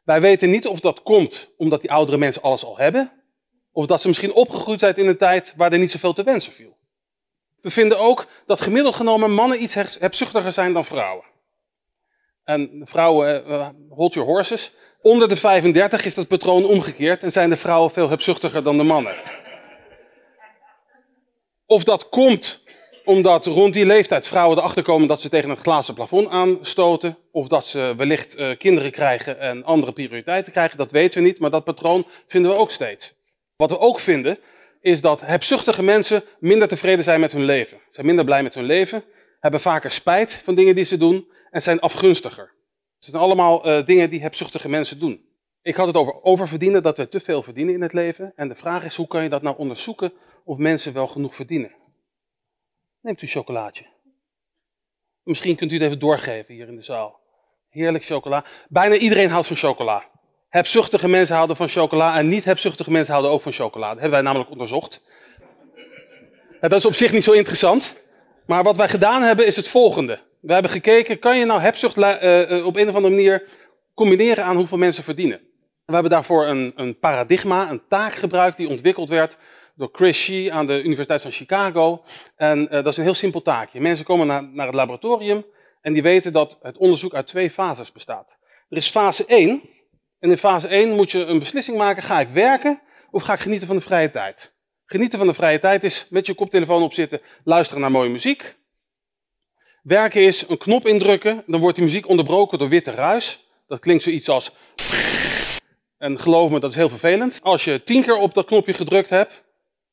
Wij 0.04 0.22
weten 0.22 0.50
niet 0.50 0.68
of 0.68 0.80
dat 0.80 1.04
komt 1.04 1.50
omdat 1.58 1.82
die 1.82 1.92
oudere 1.92 2.18
mensen 2.18 2.42
alles 2.42 2.64
al 2.66 2.78
hebben. 2.78 3.12
Of 3.72 3.86
dat 3.86 4.02
ze 4.02 4.08
misschien 4.08 4.34
opgegroeid 4.34 4.80
zijn 4.80 4.96
in 4.96 5.08
een 5.08 5.18
tijd 5.18 5.54
waar 5.56 5.72
er 5.72 5.80
niet 5.80 5.92
zoveel 5.92 6.14
te 6.14 6.24
wensen 6.24 6.52
viel. 6.52 6.78
We 7.62 7.70
vinden 7.70 8.00
ook 8.00 8.28
dat 8.46 8.62
gemiddeld 8.62 8.96
genomen 8.96 9.34
mannen 9.34 9.64
iets 9.64 9.74
hebzuchtiger 10.00 10.52
zijn 10.52 10.74
dan 10.74 10.86
vrouwen. 10.86 11.26
En 12.44 12.82
vrouwen, 12.84 13.50
uh, 13.50 13.70
hold 13.90 14.14
your 14.14 14.30
horses. 14.30 14.72
Onder 15.02 15.28
de 15.28 15.36
35 15.36 16.06
is 16.06 16.14
dat 16.14 16.28
patroon 16.28 16.66
omgekeerd 16.66 17.24
en 17.24 17.32
zijn 17.32 17.50
de 17.50 17.58
vrouwen 17.58 17.92
veel 17.92 18.10
hebzuchtiger 18.10 18.64
dan 18.64 18.78
de 18.78 18.84
mannen. 18.84 19.16
Of 21.68 21.84
dat 21.84 22.10
komt 22.10 22.66
omdat 23.06 23.46
rond 23.46 23.74
die 23.74 23.86
leeftijd 23.86 24.28
vrouwen 24.28 24.58
erachter 24.58 24.84
komen 24.84 25.08
dat 25.08 25.22
ze 25.22 25.30
tegen 25.30 25.50
het 25.50 25.60
glazen 25.60 25.94
plafond 25.94 26.28
aanstoten. 26.28 27.18
Of 27.32 27.48
dat 27.48 27.68
ze 27.68 27.94
wellicht 27.98 28.40
uh, 28.40 28.58
kinderen 28.58 28.92
krijgen 28.92 29.40
en 29.40 29.64
andere 29.64 29.92
prioriteiten 29.92 30.52
krijgen. 30.52 30.78
Dat 30.78 30.92
weten 30.92 31.22
we 31.22 31.28
niet, 31.28 31.40
maar 31.40 31.50
dat 31.50 31.64
patroon 31.64 32.06
vinden 32.28 32.52
we 32.52 32.58
ook 32.58 32.72
steeds. 32.72 33.16
Wat 33.56 33.70
we 33.70 33.80
ook 33.80 34.00
vinden, 34.00 34.38
is 34.82 35.02
dat 35.02 35.22
hebzuchtige 35.22 35.84
mensen 35.84 36.24
minder 36.40 36.68
tevreden 36.68 37.04
zijn 37.04 37.20
met 37.20 37.32
hun 37.32 37.46
leven. 37.46 37.78
Zijn 37.92 38.06
minder 38.06 38.26
blij 38.26 38.44
met 38.44 38.54
hun 38.54 38.66
leven, 38.66 39.04
hebben 39.40 39.60
vaker 39.60 39.92
spijt 39.92 40.34
van 40.34 40.56
dingen 40.56 40.76
die 40.76 40.86
ze 40.86 40.98
doen 40.98 41.28
en 41.52 41.62
zijn 41.62 41.80
afgunstiger. 41.80 42.54
Het 42.96 43.06
zijn 43.06 43.22
allemaal 43.22 43.68
uh, 43.68 43.86
dingen 43.86 44.10
die 44.10 44.22
hebzuchtige 44.22 44.70
mensen 44.70 45.00
doen. 45.00 45.26
Ik 45.62 45.76
had 45.76 45.88
het 45.88 45.96
over 45.96 46.24
oververdienen, 46.24 46.84
dat 46.84 46.98
we 46.98 47.10
te 47.10 47.20
veel 47.20 47.44
verdienen 47.44 47.74
in 47.74 47.82
het 47.82 47.94
leven. 47.94 48.34
En 48.36 48.48
de 48.48 48.56
vraag 48.56 48.86
is, 48.86 48.96
hoe 48.96 49.08
kan 49.08 49.24
je 49.24 49.30
dat 49.30 49.42
nou 49.42 49.58
onderzoeken 49.58 50.14
of 50.48 50.58
mensen 50.58 50.94
wel 50.94 51.08
genoeg 51.08 51.36
verdienen? 51.36 51.72
Neemt 53.02 53.22
u 53.22 53.28
chocolaatje. 53.28 53.86
Misschien 55.24 55.56
kunt 55.56 55.72
u 55.72 55.74
het 55.74 55.84
even 55.84 56.00
doorgeven 56.00 56.54
hier 56.54 56.68
in 56.68 56.76
de 56.76 56.82
zaal. 56.82 57.20
Heerlijk 57.70 58.06
chocola. 58.06 58.46
Bijna 58.70 58.96
iedereen 58.96 59.30
houdt 59.30 59.48
van 59.48 59.56
chocola. 59.56 60.04
Hebzuchtige 60.50 61.08
mensen 61.08 61.36
houden 61.36 61.56
van 61.56 61.68
chocola 61.68 62.18
en 62.18 62.28
niet 62.28 62.44
hebzuchtige 62.44 62.92
mensen 62.92 63.14
houden 63.14 63.34
ook 63.34 63.42
van 63.42 63.52
chocola. 63.52 63.88
Dat 63.88 63.94
hebben 63.94 64.12
wij 64.12 64.22
namelijk 64.22 64.52
onderzocht. 64.52 65.02
Dat 66.60 66.72
is 66.72 66.86
op 66.86 66.94
zich 66.94 67.12
niet 67.12 67.24
zo 67.24 67.32
interessant. 67.32 68.04
Maar 68.46 68.64
wat 68.64 68.78
wij 68.78 68.90
gedaan 68.90 69.22
hebben 69.22 69.46
is 69.46 69.56
het 69.56 69.68
volgende. 69.68 70.20
We 70.40 70.54
hebben 70.54 70.72
gekeken, 70.72 71.20
kan 71.20 71.38
je 71.38 71.46
nou 71.46 71.62
hebzucht 71.62 71.98
uh, 71.98 72.66
op 72.66 72.76
een 72.76 72.90
of 72.90 72.96
andere 72.96 73.16
manier 73.16 73.50
combineren 73.94 74.44
aan 74.44 74.56
hoeveel 74.56 74.78
mensen 74.78 75.04
verdienen? 75.04 75.40
We 75.86 75.94
hebben 75.94 76.12
daarvoor 76.12 76.48
een, 76.48 76.74
een 76.76 77.00
paradigma, 77.00 77.70
een 77.70 77.82
taak 77.90 78.14
gebruikt 78.14 78.58
die 78.58 78.70
ontwikkeld 78.70 79.10
werd 79.10 79.38
door 79.78 79.90
Chris 79.92 80.18
Shee 80.18 80.54
aan 80.54 80.66
de 80.66 80.84
Universiteit 80.84 81.22
van 81.22 81.32
Chicago. 81.32 82.04
En 82.36 82.62
uh, 82.62 82.70
dat 82.70 82.86
is 82.86 82.98
een 82.98 83.04
heel 83.04 83.14
simpel 83.14 83.42
taakje. 83.42 83.80
Mensen 83.80 84.06
komen 84.06 84.28
naar, 84.28 84.44
naar 84.44 84.66
het 84.66 84.76
laboratorium 84.76 85.46
en 85.82 85.94
die 85.94 86.02
weten 86.02 86.34
dat 86.34 86.58
het 86.62 86.78
onderzoek 86.78 87.14
uit 87.14 87.28
twee 87.28 87.52
fases 87.52 87.92
bestaat. 87.92 88.38
Er 88.70 88.78
is 88.78 88.90
fase 88.90 89.26
1. 89.26 89.62
En 90.20 90.30
in 90.30 90.38
fase 90.38 90.68
1 90.68 90.96
moet 90.96 91.12
je 91.12 91.26
een 91.26 91.40
beslissing 91.40 91.78
maken: 91.78 92.04
ga 92.04 92.20
ik 92.20 92.30
werken 92.30 92.82
of 93.12 93.24
ga 93.24 93.34
ik 93.34 93.40
genieten 93.40 93.68
van 93.68 93.76
de 93.76 93.82
vrije 93.82 94.10
tijd? 94.10 94.56
Genieten 94.86 95.18
van 95.18 95.28
de 95.28 95.34
vrije 95.34 95.60
tijd 95.60 95.84
is 95.84 96.08
met 96.10 96.26
je 96.26 96.34
koptelefoon 96.34 96.82
op 96.82 96.94
zitten, 96.94 97.22
luisteren 97.44 97.82
naar 97.82 97.92
mooie 97.92 98.10
muziek. 98.10 98.56
Werken 99.82 100.22
is 100.22 100.48
een 100.48 100.58
knop 100.58 100.88
indrukken, 100.88 101.44
dan 101.48 101.60
wordt 101.60 101.76
die 101.76 101.86
muziek 101.86 102.08
onderbroken 102.08 102.58
door 102.58 102.70
witte 102.70 102.92
ruis. 102.92 103.46
Dat 103.68 103.80
klinkt 103.80 104.04
zoiets 104.04 104.30
als. 104.30 104.52
En 105.98 106.20
geloof 106.20 106.50
me, 106.50 106.60
dat 106.60 106.70
is 106.70 106.76
heel 106.76 106.90
vervelend. 106.90 107.40
Als 107.42 107.64
je 107.64 107.84
tien 107.84 108.04
keer 108.04 108.18
op 108.18 108.34
dat 108.34 108.46
knopje 108.46 108.74
gedrukt 108.74 109.10
hebt, 109.10 109.46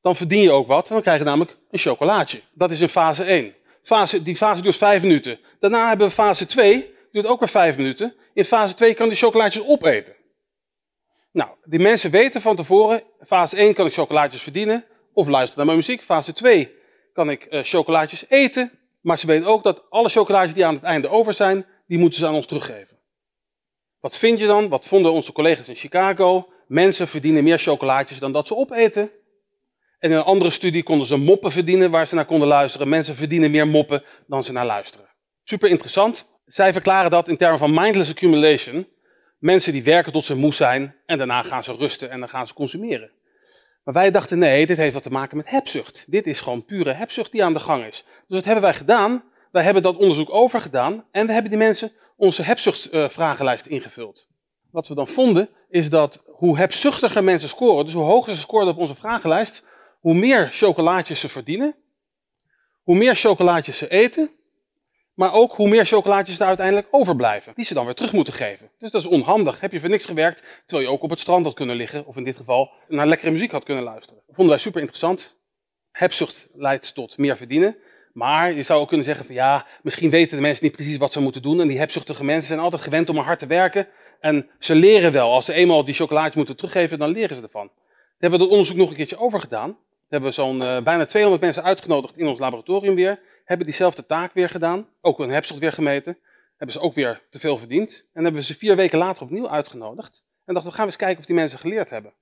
dan 0.05 0.17
verdien 0.17 0.43
je 0.43 0.51
ook 0.51 0.67
wat. 0.67 0.89
Dan 0.89 1.03
krijg 1.03 1.19
je 1.19 1.25
namelijk 1.25 1.57
een 1.71 1.79
chocolaatje. 1.79 2.41
Dat 2.53 2.71
is 2.71 2.81
in 2.81 2.89
fase 2.89 3.25
1. 3.25 3.55
Fase, 3.83 4.23
die 4.23 4.37
fase 4.37 4.63
duurt 4.63 4.77
5 4.77 5.03
minuten. 5.03 5.39
Daarna 5.61 5.89
hebben 5.89 6.07
we 6.07 6.13
fase 6.13 6.47
2, 6.47 6.95
duurt 7.13 7.27
ook 7.27 7.39
weer 7.39 7.49
5 7.49 7.77
minuten. 7.77 8.15
In 8.35 8.45
fase 8.45 8.75
2 8.75 8.95
kan 8.95 9.09
je 9.09 9.15
chocolaatjes 9.15 9.67
opeten. 9.67 10.15
Nou, 11.33 11.51
die 11.65 11.81
mensen 11.81 12.11
weten 12.11 12.41
van 12.41 12.57
tevoren, 12.57 13.03
fase 13.27 13.57
1 13.57 13.75
kan 13.75 13.87
ik 13.87 13.93
chocolaatjes 13.93 14.43
verdienen 14.43 14.85
of 15.13 15.27
luisteren 15.27 15.57
naar 15.57 15.67
mijn 15.67 15.87
muziek. 15.87 16.03
Fase 16.03 16.33
2 16.33 16.75
kan 17.13 17.31
ik 17.31 17.47
uh, 17.51 17.61
chocolaatjes 17.63 18.25
eten, 18.29 18.73
maar 19.01 19.19
ze 19.19 19.27
weten 19.27 19.47
ook 19.47 19.63
dat 19.63 19.83
alle 19.91 20.09
chocolaatjes 20.09 20.55
die 20.55 20.67
aan 20.67 20.75
het 20.75 20.83
einde 20.83 21.09
over 21.09 21.35
zijn, 21.35 21.67
die 21.87 21.99
moeten 21.99 22.19
ze 22.19 22.27
aan 22.27 22.35
ons 22.35 22.47
teruggeven. 22.47 22.99
Wat 24.01 24.17
vind 24.17 24.39
je 24.39 24.47
dan? 24.47 24.69
Wat 24.69 24.87
vonden 24.87 25.13
onze 25.13 25.33
collega's 25.33 25.69
in 25.69 25.77
Chicago? 25.77 26.49
Mensen 26.67 27.09
verdienen 27.09 27.45
meer 27.45 27.59
chocolaatjes 27.59 28.19
dan 28.19 28.33
dat 28.33 28.47
ze 28.47 28.57
opeten. 28.57 29.11
En 30.05 30.11
in 30.11 30.17
een 30.17 30.25
andere 30.25 30.51
studie 30.51 30.83
konden 30.83 31.07
ze 31.07 31.17
moppen 31.17 31.51
verdienen 31.51 31.91
waar 31.91 32.07
ze 32.07 32.15
naar 32.15 32.25
konden 32.25 32.49
luisteren. 32.49 32.89
Mensen 32.89 33.15
verdienen 33.15 33.51
meer 33.51 33.69
moppen 33.69 34.03
dan 34.27 34.45
ze 34.45 34.53
naar 34.53 34.67
luisteren. 34.67 35.07
Super 35.43 35.69
interessant. 35.69 36.27
Zij 36.47 36.73
verklaren 36.73 37.11
dat 37.11 37.29
in 37.29 37.37
termen 37.37 37.59
van 37.59 37.75
mindless 37.75 38.11
accumulation. 38.11 38.89
Mensen 39.39 39.73
die 39.73 39.83
werken 39.83 40.13
tot 40.13 40.25
ze 40.25 40.37
moe 40.37 40.55
zijn 40.55 40.97
en 41.07 41.19
daarna 41.19 41.43
gaan 41.43 41.65
ze 41.65 41.73
rusten 41.73 42.11
en 42.11 42.21
dan 42.21 42.29
gaan 42.29 42.47
ze 42.47 42.55
consumeren. 42.55 43.11
Maar 43.85 43.95
wij 43.95 44.11
dachten, 44.11 44.39
nee, 44.39 44.67
dit 44.67 44.77
heeft 44.77 44.95
wat 44.95 45.03
te 45.03 45.11
maken 45.11 45.37
met 45.37 45.51
hebzucht. 45.51 46.05
Dit 46.07 46.27
is 46.27 46.41
gewoon 46.41 46.65
pure 46.65 46.93
hebzucht 46.93 47.33
die 47.33 47.45
aan 47.45 47.53
de 47.55 47.61
gang 47.61 47.85
is. 47.85 48.05
Dus 48.29 48.37
wat 48.37 48.45
hebben 48.45 48.65
wij 48.65 48.75
gedaan? 48.75 49.25
Wij 49.51 49.63
hebben 49.63 49.83
dat 49.83 49.97
onderzoek 49.97 50.33
overgedaan 50.33 51.05
en 51.11 51.27
we 51.27 51.33
hebben 51.33 51.51
die 51.51 51.61
mensen 51.61 51.93
onze 52.17 52.43
hebzuchtvragenlijst 52.43 53.67
ingevuld. 53.67 54.29
Wat 54.71 54.89
we 54.89 54.95
dan 54.95 55.09
vonden, 55.09 55.49
is 55.69 55.91
dat 55.91 56.23
hoe 56.27 56.59
hebzuchtiger 56.59 57.25
mensen 57.25 57.49
scoren, 57.49 57.85
dus 57.85 57.95
hoe 57.95 58.05
hoger 58.05 58.33
ze 58.33 58.39
scoren 58.39 58.69
op 58.69 58.79
onze 58.79 58.95
vragenlijst, 58.95 59.65
hoe 60.05 60.15
meer 60.15 60.51
chocolaatjes 60.51 61.21
ze 61.21 61.29
verdienen, 61.29 61.75
hoe 62.83 62.97
meer 62.97 63.17
chocolaatjes 63.17 63.79
ze 63.79 63.89
eten, 63.89 64.31
maar 65.15 65.33
ook 65.33 65.53
hoe 65.53 65.69
meer 65.69 65.87
chocolaatjes 65.87 66.41
er 66.41 66.47
uiteindelijk 66.47 66.87
overblijven, 66.91 67.53
die 67.55 67.65
ze 67.65 67.75
dan 67.75 67.85
weer 67.85 67.95
terug 67.95 68.13
moeten 68.13 68.33
geven. 68.33 68.71
Dus 68.79 68.91
dat 68.91 69.01
is 69.01 69.07
onhandig. 69.07 69.61
Heb 69.61 69.73
je 69.73 69.81
voor 69.81 69.89
niks 69.89 70.05
gewerkt, 70.05 70.43
terwijl 70.67 70.89
je 70.89 70.95
ook 70.95 71.03
op 71.03 71.11
het 71.11 71.21
strand 71.21 71.45
had 71.45 71.55
kunnen 71.55 71.77
liggen, 71.77 72.07
of 72.07 72.17
in 72.17 72.25
dit 72.25 72.37
geval 72.37 72.71
naar 72.89 73.07
lekkere 73.07 73.31
muziek 73.31 73.51
had 73.51 73.65
kunnen 73.65 73.85
luisteren. 73.85 74.23
Dat 74.27 74.35
vonden 74.35 74.55
wij 74.55 74.63
super 74.63 74.81
interessant. 74.81 75.37
Hebzucht 75.91 76.49
leidt 76.55 76.95
tot 76.95 77.19
meer 77.19 77.37
verdienen. 77.37 77.77
Maar 78.13 78.53
je 78.53 78.63
zou 78.63 78.81
ook 78.81 78.89
kunnen 78.89 79.07
zeggen 79.07 79.27
van 79.27 79.35
ja, 79.35 79.67
misschien 79.83 80.11
weten 80.11 80.37
de 80.37 80.43
mensen 80.43 80.65
niet 80.65 80.73
precies 80.73 80.97
wat 80.97 81.13
ze 81.13 81.21
moeten 81.21 81.43
doen. 81.43 81.61
En 81.61 81.69
die 81.69 81.79
hebzuchtige 81.79 82.25
mensen 82.25 82.49
zijn 82.49 82.61
altijd 82.61 82.83
gewend 82.83 83.09
om 83.09 83.17
hard 83.17 83.39
te 83.39 83.47
werken. 83.47 83.89
En 84.21 84.51
ze 84.59 84.75
leren 84.75 85.13
wel. 85.13 85.33
Als 85.33 85.45
ze 85.45 85.53
eenmaal 85.53 85.85
die 85.85 85.95
chocolaatjes 85.95 86.35
moeten 86.35 86.57
teruggeven, 86.57 86.99
dan 86.99 87.11
leren 87.11 87.37
ze 87.37 87.43
ervan. 87.43 87.71
We 87.95 88.31
hebben 88.31 88.39
we 88.39 88.45
dat 88.45 88.55
onderzoek 88.55 88.77
nog 88.77 88.89
een 88.89 88.97
keertje 88.97 89.19
overgedaan 89.19 89.77
hebben 90.09 90.29
we 90.29 90.35
zo'n 90.35 90.61
uh, 90.61 90.83
bijna 90.83 91.07
200 91.07 91.43
mensen 91.43 91.63
uitgenodigd 91.63 92.17
in 92.17 92.27
ons 92.27 92.39
laboratorium 92.39 92.95
weer. 92.95 93.21
Hebben 93.45 93.67
diezelfde 93.67 94.07
taak 94.07 94.33
weer 94.33 94.49
gedaan. 94.49 94.89
Ook 95.01 95.19
een 95.19 95.31
hebzucht 95.31 95.61
weer 95.61 95.73
gemeten. 95.73 96.19
Hebben 96.57 96.77
ze 96.77 96.81
ook 96.81 96.95
weer 96.95 97.23
te 97.31 97.39
veel 97.39 97.59
verdiend. 97.59 98.07
En 98.13 98.23
hebben 98.23 98.41
we 98.41 98.47
ze 98.47 98.59
vier 98.59 98.77
weken 98.77 98.99
later 98.99 99.23
opnieuw 99.23 99.49
uitgenodigd. 99.49 100.25
En 100.45 100.55
dachten 100.55 100.73
we 100.73 100.77
gaan 100.77 100.87
eens 100.87 100.97
kijken 100.97 101.19
of 101.19 101.25
die 101.25 101.35
mensen 101.35 101.59
geleerd 101.59 101.91
hebben. 101.91 102.13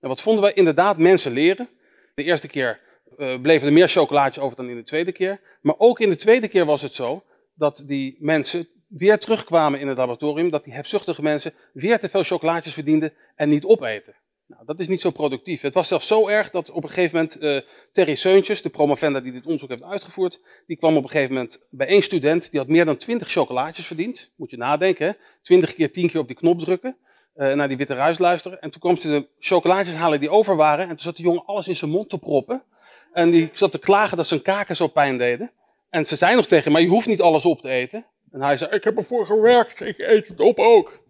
En 0.00 0.08
wat 0.08 0.20
vonden 0.20 0.42
wij? 0.42 0.52
Inderdaad, 0.52 0.98
mensen 0.98 1.32
leren. 1.32 1.68
De 2.14 2.22
eerste 2.22 2.48
keer 2.48 2.80
uh, 3.18 3.40
bleven 3.40 3.66
er 3.66 3.72
meer 3.72 3.88
chocolaatjes 3.88 4.44
over 4.44 4.56
dan 4.56 4.68
in 4.68 4.76
de 4.76 4.82
tweede 4.82 5.12
keer. 5.12 5.40
Maar 5.60 5.74
ook 5.78 6.00
in 6.00 6.08
de 6.08 6.16
tweede 6.16 6.48
keer 6.48 6.64
was 6.64 6.82
het 6.82 6.94
zo 6.94 7.24
dat 7.54 7.82
die 7.86 8.16
mensen 8.18 8.68
weer 8.86 9.18
terugkwamen 9.18 9.80
in 9.80 9.88
het 9.88 9.96
laboratorium. 9.96 10.50
Dat 10.50 10.64
die 10.64 10.74
hebzuchtige 10.74 11.22
mensen 11.22 11.54
weer 11.72 11.98
te 11.98 12.08
veel 12.08 12.22
chocolaatjes 12.22 12.74
verdienden 12.74 13.12
en 13.34 13.48
niet 13.48 13.64
opeten. 13.64 14.14
Nou, 14.46 14.64
dat 14.64 14.80
is 14.80 14.88
niet 14.88 15.00
zo 15.00 15.10
productief. 15.10 15.60
Het 15.60 15.74
was 15.74 15.88
zelfs 15.88 16.06
zo 16.06 16.28
erg 16.28 16.50
dat 16.50 16.70
op 16.70 16.82
een 16.82 16.88
gegeven 16.88 17.16
moment 17.16 17.42
uh, 17.42 17.60
Terry 17.92 18.14
Seuntjes, 18.14 18.62
de 18.62 18.68
promovenda 18.68 19.20
die 19.20 19.32
dit 19.32 19.44
onderzoek 19.44 19.68
heeft 19.68 19.82
uitgevoerd, 19.82 20.40
die 20.66 20.76
kwam 20.76 20.96
op 20.96 21.02
een 21.02 21.10
gegeven 21.10 21.34
moment 21.34 21.66
bij 21.70 21.86
één 21.86 22.02
student, 22.02 22.50
die 22.50 22.60
had 22.60 22.68
meer 22.68 22.84
dan 22.84 22.96
20 22.96 23.30
chocolaatjes 23.30 23.86
verdiend. 23.86 24.32
Moet 24.36 24.50
je 24.50 24.56
nadenken, 24.56 25.06
hè? 25.06 25.12
20 25.42 25.74
keer 25.74 25.92
10 25.92 26.10
keer 26.10 26.20
op 26.20 26.26
die 26.26 26.36
knop 26.36 26.60
drukken, 26.60 26.96
uh, 27.36 27.52
naar 27.52 27.68
die 27.68 27.76
witte 27.76 27.94
ruis 27.94 28.18
luisteren. 28.18 28.60
En 28.60 28.70
toen 28.70 28.80
kwam 28.80 28.96
ze 28.96 29.08
de 29.08 29.28
chocolaatjes 29.38 29.94
halen 29.94 30.20
die 30.20 30.30
over 30.30 30.56
waren, 30.56 30.82
en 30.82 30.88
toen 30.88 30.98
zat 30.98 31.16
de 31.16 31.22
jongen 31.22 31.44
alles 31.46 31.68
in 31.68 31.76
zijn 31.76 31.90
mond 31.90 32.08
te 32.08 32.18
proppen. 32.18 32.62
En 33.12 33.30
die 33.30 33.50
zat 33.52 33.72
te 33.72 33.78
klagen 33.78 34.16
dat 34.16 34.26
zijn 34.26 34.42
kaken 34.42 34.76
zo 34.76 34.86
pijn 34.86 35.18
deden. 35.18 35.50
En 35.90 36.06
ze 36.06 36.16
zei 36.16 36.36
nog 36.36 36.46
tegen 36.46 36.72
maar 36.72 36.80
je 36.80 36.88
hoeft 36.88 37.06
niet 37.06 37.20
alles 37.20 37.44
op 37.44 37.60
te 37.60 37.68
eten. 37.68 38.06
En 38.32 38.42
hij 38.42 38.56
zei, 38.56 38.70
ik 38.70 38.84
heb 38.84 38.96
ervoor 38.96 39.26
gewerkt, 39.26 39.80
ik 39.80 40.00
eet 40.00 40.28
het 40.28 40.40
op 40.40 40.58
ook. 40.58 41.01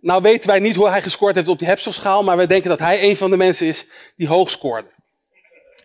Nou 0.00 0.22
weten 0.22 0.48
wij 0.48 0.58
niet 0.58 0.76
hoe 0.76 0.88
hij 0.88 1.02
gescoord 1.02 1.34
heeft 1.34 1.48
op 1.48 1.58
die 1.58 1.68
hebzuchtschaal, 1.68 2.22
maar 2.22 2.36
wij 2.36 2.46
denken 2.46 2.70
dat 2.70 2.78
hij 2.78 3.02
een 3.02 3.16
van 3.16 3.30
de 3.30 3.36
mensen 3.36 3.66
is 3.66 3.86
die 4.16 4.28
hoog 4.28 4.50
scoorde. 4.50 4.88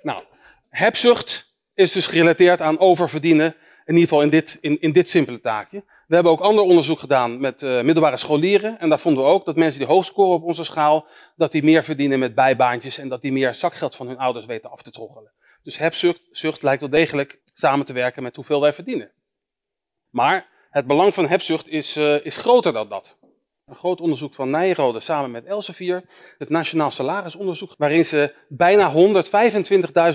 Nou, 0.01 0.23
hebzucht 0.69 1.55
is 1.73 1.91
dus 1.91 2.07
gerelateerd 2.07 2.61
aan 2.61 2.79
oververdienen, 2.79 3.55
in 3.85 3.93
ieder 3.93 4.01
geval 4.01 4.21
in 4.21 4.29
dit, 4.29 4.57
in, 4.61 4.81
in 4.81 4.91
dit 4.91 5.09
simpele 5.09 5.41
taakje. 5.41 5.83
We 6.07 6.15
hebben 6.15 6.31
ook 6.31 6.39
ander 6.39 6.63
onderzoek 6.63 6.99
gedaan 6.99 7.39
met 7.39 7.61
uh, 7.61 7.81
middelbare 7.81 8.17
scholieren. 8.17 8.79
En 8.79 8.89
daar 8.89 8.99
vonden 8.99 9.23
we 9.23 9.29
ook 9.29 9.45
dat 9.45 9.55
mensen 9.55 9.79
die 9.79 9.87
hoog 9.87 10.05
scoren 10.05 10.35
op 10.35 10.43
onze 10.43 10.63
schaal, 10.63 11.07
dat 11.35 11.51
die 11.51 11.63
meer 11.63 11.83
verdienen 11.83 12.19
met 12.19 12.35
bijbaantjes 12.35 12.97
en 12.97 13.09
dat 13.09 13.21
die 13.21 13.31
meer 13.31 13.55
zakgeld 13.55 13.95
van 13.95 14.07
hun 14.07 14.17
ouders 14.17 14.45
weten 14.45 14.71
af 14.71 14.81
te 14.81 14.91
troggelen. 14.91 15.31
Dus 15.63 15.77
hebzucht 15.77 16.63
lijkt 16.63 16.81
wel 16.81 16.89
degelijk 16.89 17.39
samen 17.53 17.85
te 17.85 17.93
werken 17.93 18.23
met 18.23 18.35
hoeveel 18.35 18.61
wij 18.61 18.73
verdienen. 18.73 19.11
Maar 20.09 20.47
het 20.69 20.87
belang 20.87 21.13
van 21.13 21.27
hebzucht 21.27 21.67
is, 21.67 21.97
uh, 21.97 22.25
is 22.25 22.37
groter 22.37 22.73
dan 22.73 22.89
dat. 22.89 23.17
Een 23.65 23.75
groot 23.75 24.01
onderzoek 24.01 24.33
van 24.33 24.49
Nijrode 24.49 24.99
samen 24.99 25.31
met 25.31 25.45
Elsevier, 25.45 26.03
het 26.37 26.49
Nationaal 26.49 26.91
Salarisonderzoek, 26.91 27.73
waarin 27.77 28.05
ze 28.05 28.33
bijna 28.47 28.93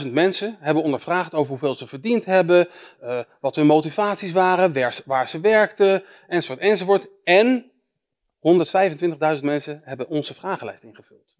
125.000 0.05 0.11
mensen 0.13 0.57
hebben 0.61 0.83
ondervraagd 0.83 1.35
over 1.35 1.49
hoeveel 1.49 1.75
ze 1.75 1.87
verdiend 1.87 2.25
hebben, 2.25 2.69
uh, 3.03 3.21
wat 3.41 3.57
hun 3.57 3.67
motivaties 3.67 4.33
waren, 4.33 4.93
waar, 5.05 5.29
ze 5.29 5.41
werkten, 5.41 6.05
enzovoort, 6.27 6.61
enzovoort. 6.61 7.09
En 7.25 7.71
125.000 9.39 9.45
mensen 9.45 9.81
hebben 9.85 10.09
onze 10.09 10.35
vragenlijst 10.35 10.83
ingevuld. 10.83 11.37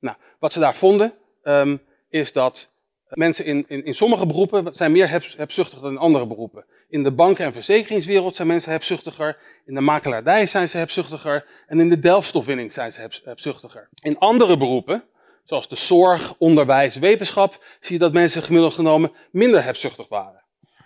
Nou, 0.00 0.16
wat 0.38 0.52
ze 0.52 0.60
daar 0.60 0.76
vonden, 0.76 1.12
um, 1.42 1.82
is 2.08 2.32
dat 2.32 2.70
mensen 3.10 3.44
in, 3.44 3.64
in, 3.68 3.84
in 3.84 3.94
sommige 3.94 4.26
beroepen 4.26 4.74
zijn 4.74 4.92
meer 4.92 5.08
hebzuchtig 5.36 5.80
dan 5.80 5.90
in 5.90 5.98
andere 5.98 6.26
beroepen. 6.26 6.64
In 6.88 7.02
de 7.02 7.12
banken- 7.12 7.44
en 7.44 7.52
verzekeringswereld 7.52 8.36
zijn 8.36 8.48
mensen 8.48 8.72
hebzuchtiger. 8.72 9.36
In 9.66 9.74
de 9.74 9.80
makelaardij 9.80 10.46
zijn 10.46 10.68
ze 10.68 10.76
hebzuchtiger. 10.76 11.46
En 11.66 11.80
in 11.80 11.88
de 11.88 11.98
delfstofwinning 11.98 12.72
zijn 12.72 12.92
ze 12.92 13.08
hebzuchtiger. 13.24 13.88
In 14.02 14.18
andere 14.18 14.56
beroepen, 14.56 15.04
zoals 15.44 15.68
de 15.68 15.76
zorg, 15.76 16.34
onderwijs, 16.38 16.96
wetenschap, 16.96 17.64
zie 17.80 17.92
je 17.92 18.00
dat 18.00 18.12
mensen 18.12 18.42
gemiddeld 18.42 18.74
genomen 18.74 19.12
minder 19.30 19.64
hebzuchtig 19.64 20.08
waren. 20.08 20.39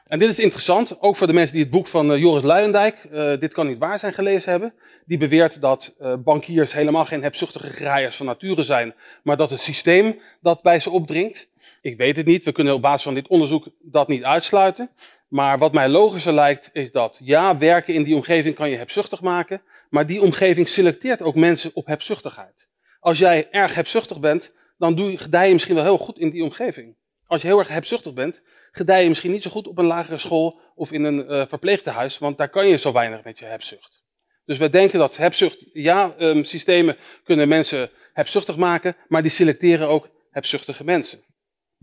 En 0.04 0.18
dit 0.18 0.28
is 0.28 0.38
interessant, 0.38 1.00
ook 1.00 1.16
voor 1.16 1.26
de 1.26 1.32
mensen 1.32 1.52
die 1.52 1.62
het 1.62 1.72
boek 1.72 1.86
van 1.86 2.10
uh, 2.10 2.18
Joris 2.18 2.42
Luijendijk, 2.42 3.06
uh, 3.12 3.40
Dit 3.40 3.52
kan 3.52 3.66
niet 3.66 3.78
waar 3.78 3.98
zijn, 3.98 4.12
gelezen 4.12 4.50
hebben. 4.50 4.74
Die 5.06 5.18
beweert 5.18 5.60
dat 5.60 5.94
uh, 6.00 6.14
bankiers 6.18 6.72
helemaal 6.72 7.04
geen 7.04 7.22
hebzuchtige 7.22 7.72
graaiers 7.72 8.16
van 8.16 8.26
nature 8.26 8.62
zijn, 8.62 8.94
maar 9.22 9.36
dat 9.36 9.50
het 9.50 9.60
systeem 9.60 10.20
dat 10.40 10.62
bij 10.62 10.80
ze 10.80 10.90
opdringt. 10.90 11.48
Ik 11.80 11.96
weet 11.96 12.16
het 12.16 12.26
niet, 12.26 12.44
we 12.44 12.52
kunnen 12.52 12.74
op 12.74 12.82
basis 12.82 13.02
van 13.02 13.14
dit 13.14 13.28
onderzoek 13.28 13.68
dat 13.82 14.08
niet 14.08 14.24
uitsluiten. 14.24 14.90
Maar 15.28 15.58
wat 15.58 15.72
mij 15.72 15.88
logischer 15.88 16.32
lijkt, 16.32 16.70
is 16.72 16.92
dat 16.92 17.20
ja, 17.22 17.58
werken 17.58 17.94
in 17.94 18.02
die 18.02 18.14
omgeving 18.14 18.54
kan 18.54 18.70
je 18.70 18.76
hebzuchtig 18.76 19.20
maken, 19.20 19.62
maar 19.90 20.06
die 20.06 20.22
omgeving 20.22 20.68
selecteert 20.68 21.22
ook 21.22 21.34
mensen 21.34 21.70
op 21.74 21.86
hebzuchtigheid. 21.86 22.68
Als 23.00 23.18
jij 23.18 23.48
erg 23.50 23.74
hebzuchtig 23.74 24.20
bent, 24.20 24.52
dan 24.78 24.94
doe 24.94 25.12
je, 25.12 25.46
je 25.46 25.52
misschien 25.52 25.74
wel 25.74 25.84
heel 25.84 25.98
goed 25.98 26.18
in 26.18 26.30
die 26.30 26.42
omgeving. 26.42 26.94
Als 27.26 27.42
je 27.42 27.48
heel 27.48 27.58
erg 27.58 27.68
hebzuchtig 27.68 28.14
bent, 28.14 28.42
gedij 28.76 29.02
je 29.02 29.08
misschien 29.08 29.30
niet 29.30 29.42
zo 29.42 29.50
goed 29.50 29.68
op 29.68 29.78
een 29.78 29.84
lagere 29.84 30.18
school 30.18 30.60
of 30.74 30.92
in 30.92 31.04
een 31.04 31.32
uh, 31.32 31.44
verpleegtehuis, 31.48 32.18
want 32.18 32.38
daar 32.38 32.48
kan 32.48 32.68
je 32.68 32.76
zo 32.76 32.92
weinig 32.92 33.24
met 33.24 33.38
je 33.38 33.44
hebzucht. 33.44 34.02
Dus 34.44 34.58
wij 34.58 34.70
denken 34.70 34.98
dat 34.98 35.16
hebzucht, 35.16 35.64
ja, 35.72 36.14
um, 36.18 36.44
systemen 36.44 36.96
kunnen 37.24 37.48
mensen 37.48 37.90
hebzuchtig 38.12 38.56
maken, 38.56 38.96
maar 39.08 39.22
die 39.22 39.30
selecteren 39.30 39.88
ook 39.88 40.08
hebzuchtige 40.30 40.84
mensen 40.84 41.22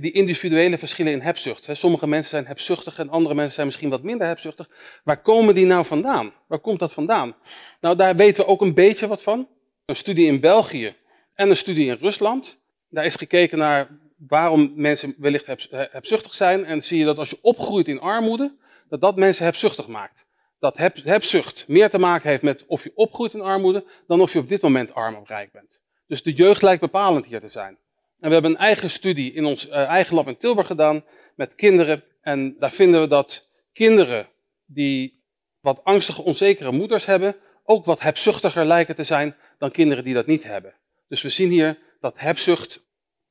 die 0.01 0.11
individuele 0.11 0.77
verschillen 0.77 1.11
in 1.11 1.21
hebzucht. 1.21 1.67
Sommige 1.71 2.07
mensen 2.07 2.29
zijn 2.29 2.45
hebzuchtig 2.45 2.99
en 2.99 3.09
andere 3.09 3.35
mensen 3.35 3.53
zijn 3.53 3.65
misschien 3.65 3.89
wat 3.89 4.03
minder 4.03 4.27
hebzuchtig. 4.27 4.69
Waar 5.03 5.21
komen 5.21 5.55
die 5.55 5.65
nou 5.65 5.85
vandaan? 5.85 6.33
Waar 6.47 6.59
komt 6.59 6.79
dat 6.79 6.93
vandaan? 6.93 7.35
Nou, 7.81 7.95
daar 7.95 8.15
weten 8.15 8.45
we 8.45 8.49
ook 8.49 8.61
een 8.61 8.73
beetje 8.73 9.07
wat 9.07 9.23
van. 9.23 9.47
Een 9.85 9.95
studie 9.95 10.27
in 10.27 10.39
België 10.39 10.95
en 11.33 11.49
een 11.49 11.55
studie 11.55 11.87
in 11.87 11.97
Rusland. 11.99 12.57
Daar 12.89 13.05
is 13.05 13.15
gekeken 13.15 13.57
naar 13.57 13.87
waarom 14.27 14.71
mensen 14.75 15.15
wellicht 15.17 15.45
hebzuchtig 15.69 16.33
zijn. 16.33 16.65
En 16.65 16.83
zie 16.83 16.99
je 16.99 17.05
dat 17.05 17.17
als 17.17 17.29
je 17.29 17.39
opgroeit 17.41 17.87
in 17.87 17.99
armoede, 17.99 18.55
dat 18.89 19.01
dat 19.01 19.15
mensen 19.15 19.45
hebzuchtig 19.45 19.87
maakt. 19.87 20.25
Dat 20.59 20.77
heb, 20.77 20.97
hebzucht 21.03 21.65
meer 21.67 21.89
te 21.89 21.99
maken 21.99 22.29
heeft 22.29 22.41
met 22.41 22.65
of 22.65 22.83
je 22.83 22.91
opgroeit 22.95 23.33
in 23.33 23.41
armoede, 23.41 23.85
dan 24.07 24.21
of 24.21 24.33
je 24.33 24.39
op 24.39 24.49
dit 24.49 24.61
moment 24.61 24.93
arm 24.93 25.15
of 25.15 25.27
rijk 25.27 25.51
bent. 25.51 25.81
Dus 26.07 26.23
de 26.23 26.33
jeugd 26.33 26.61
lijkt 26.61 26.81
bepalend 26.81 27.25
hier 27.25 27.39
te 27.39 27.49
zijn. 27.49 27.77
En 28.19 28.27
we 28.27 28.33
hebben 28.33 28.51
een 28.51 28.57
eigen 28.57 28.89
studie 28.89 29.33
in 29.33 29.45
ons 29.45 29.67
uh, 29.67 29.73
eigen 29.73 30.15
lab 30.15 30.27
in 30.27 30.37
Tilburg 30.37 30.67
gedaan 30.67 31.03
met 31.35 31.55
kinderen. 31.55 32.03
En 32.21 32.55
daar 32.59 32.71
vinden 32.71 33.01
we 33.01 33.07
dat 33.07 33.49
kinderen 33.73 34.27
die 34.65 35.23
wat 35.59 35.83
angstige, 35.83 36.21
onzekere 36.21 36.71
moeders 36.71 37.05
hebben, 37.05 37.35
ook 37.63 37.85
wat 37.85 37.99
hebzuchtiger 37.99 38.65
lijken 38.65 38.95
te 38.95 39.03
zijn 39.03 39.35
dan 39.57 39.71
kinderen 39.71 40.03
die 40.03 40.13
dat 40.13 40.25
niet 40.25 40.43
hebben. 40.43 40.73
Dus 41.07 41.21
we 41.21 41.29
zien 41.29 41.49
hier 41.49 41.77
dat 41.99 42.13
hebzucht 42.17 42.83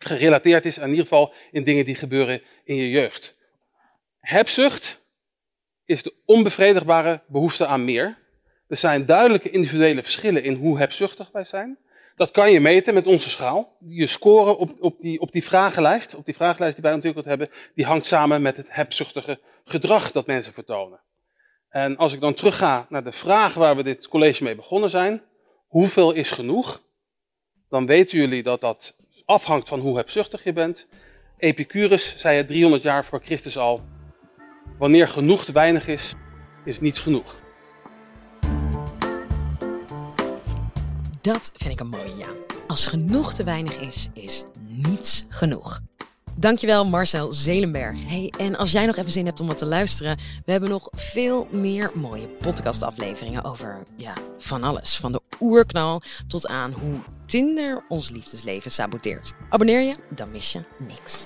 gerelateerd 0.05 0.65
is 0.65 0.79
aan 0.79 0.85
in 0.85 0.91
ieder 0.91 1.07
geval 1.07 1.33
in 1.51 1.65
dingen 1.65 1.85
die 1.85 1.95
gebeuren 1.95 2.43
in 2.65 2.77
je 2.77 2.91
jeugd. 2.91 3.39
Hebzucht 4.21 5.01
is 5.85 6.03
de 6.03 6.15
onbevredigbare 6.25 7.23
behoefte 7.27 7.67
aan 7.67 7.85
meer. 7.85 8.19
Er 8.69 8.77
zijn 8.77 9.07
duidelijke 9.07 9.51
individuele 9.51 10.03
verschillen 10.03 10.43
in 10.43 10.55
hoe 10.55 10.79
hebzuchtig 10.79 11.31
wij 11.33 11.45
zijn. 11.45 11.79
Dat 12.17 12.31
kan 12.31 12.53
je 12.53 12.61
meten 12.61 12.95
met 12.95 13.07
onze 13.07 13.31
schaal. 13.31 13.77
Je 13.89 14.07
score 14.07 14.57
op, 14.57 14.77
op, 14.81 15.01
die, 15.01 15.21
op 15.21 15.33
die 15.33 15.45
vragenlijst, 15.45 16.15
op 16.15 16.25
die 16.25 16.35
vragenlijst 16.35 16.75
die 16.75 16.85
wij 16.85 16.95
ontwikkeld 16.95 17.25
hebben, 17.25 17.51
die 17.75 17.85
hangt 17.85 18.07
samen 18.07 18.43
met 18.43 18.57
het 18.57 18.67
hebzuchtige 18.69 19.41
gedrag 19.65 20.13
dat 20.13 20.27
mensen 20.27 20.53
vertonen. 20.53 21.01
En 21.69 21.97
als 21.97 22.13
ik 22.13 22.21
dan 22.21 22.35
terugga 22.35 22.87
naar 22.89 23.05
de 23.05 23.13
vraag 23.13 23.55
waar 23.55 23.77
we 23.77 23.83
dit 23.83 24.09
college 24.09 24.43
mee 24.45 24.55
begonnen 24.55 24.91
zijn, 24.91 25.23
hoeveel 25.67 26.13
is 26.13 26.31
genoeg? 26.31 26.83
Dan 27.69 27.87
weten 27.87 28.19
jullie 28.19 28.43
dat 28.43 28.61
dat 28.61 28.97
afhangt 29.31 29.69
van 29.69 29.81
hoe 29.81 29.97
hebzuchtig 29.97 30.45
je 30.45 30.53
bent. 30.53 30.87
Epicurus 31.39 32.15
zei 32.17 32.37
het 32.37 32.49
300 32.49 32.83
jaar 32.83 33.05
voor 33.05 33.21
Christus 33.25 33.59
al, 33.59 33.83
wanneer 34.79 35.09
genoeg 35.09 35.45
te 35.45 35.53
weinig 35.53 35.89
is, 35.89 36.13
is 36.65 36.81
niets 36.81 37.01
genoeg. 37.01 37.39
Dat 41.21 41.51
vind 41.55 41.73
ik 41.73 41.81
een 41.81 41.89
mooie 41.89 42.17
ja. 42.17 42.29
Als 42.67 42.87
genoeg 42.87 43.35
te 43.35 43.45
weinig 43.45 43.81
is, 43.81 44.09
is 44.13 44.45
niets 44.67 45.25
genoeg. 45.29 45.81
Dankjewel 46.37 46.85
Marcel 46.85 47.33
Zelenberg. 47.33 48.07
Hey, 48.07 48.33
en 48.39 48.57
als 48.57 48.73
jij 48.73 48.87
nog 48.87 48.97
even 48.97 49.11
zin 49.11 49.27
hebt 49.27 49.41
om 49.41 49.47
wat 49.47 49.59
te 49.59 49.67
luisteren, 49.67 50.17
we 50.45 50.53
hebben 50.53 50.71
nog 50.71 50.89
veel 50.93 51.49
meer 51.51 51.91
mooie 51.95 52.27
podcastafleveringen 52.27 53.45
over 53.45 53.83
ja, 53.97 54.15
van 54.39 54.63
alles. 54.63 54.97
Van 54.97 55.13
de 55.13 55.21
oerknal 55.41 56.03
tot 56.27 56.47
aan 56.47 56.73
hoe 56.73 56.99
Tinder 57.27 57.85
ons 57.89 58.11
liefdesleven 58.11 58.71
saboteert. 58.71 59.33
Abonneer 59.49 59.83
je, 59.83 59.97
dan 60.09 60.29
mis 60.33 60.53
je 60.53 60.63
niks. 60.79 61.25